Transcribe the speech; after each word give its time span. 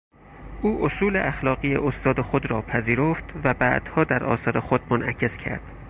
او 0.61 0.85
اصول 0.85 1.15
اخلاقی 1.17 1.75
استاد 1.75 2.21
خود 2.21 2.51
را 2.51 2.61
پذیرفت 2.61 3.23
و 3.43 3.53
بعدها 3.53 4.03
در 4.03 4.23
آثار 4.23 4.59
خود 4.59 4.81
منعکس 4.93 5.37
کرد. 5.37 5.61